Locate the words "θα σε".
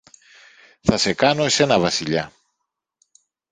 0.81-1.13